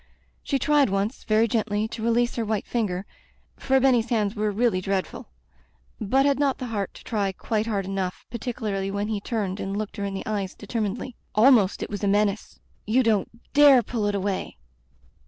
She 0.41 0.57
tried 0.57 0.89
once, 0.89 1.23
very 1.25 1.47
gently, 1.47 1.87
to 1.89 2.01
release 2.01 2.35
her 2.35 2.43
white 2.43 2.65
finger— 2.65 3.05
^for 3.59 3.79
Benny's 3.79 4.09
hands 4.09 4.33
were 4.35 4.49
really 4.49 4.81
dreadful— 4.81 5.29
^but 6.01 6.25
had 6.25 6.39
not 6.39 6.57
the 6.57 6.65
heart 6.73 6.95
to 6.95 7.03
try 7.03 7.31
quite^ 7.31 7.67
hard 7.67 7.85
enough, 7.85 8.25
particularly 8.31 8.89
when 8.89 9.09
he 9.09 9.21
turned 9.21 9.59
and 9.59 9.77
looked 9.77 9.97
her 9.97 10.03
in 10.03 10.15
the 10.15 10.25
eyes 10.25 10.55
determinedly. 10.55 11.15
Almpst 11.35 11.83
it 11.83 11.91
was 11.91 12.03
a 12.03 12.07
menace. 12.07 12.59
"You 12.87 13.03
don't 13.03 13.29
dare 13.53 13.83
pull 13.83 14.07
it 14.07 14.15
away!" 14.15 14.57